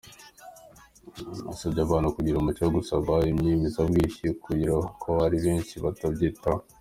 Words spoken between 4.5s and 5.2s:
byagaragaye ko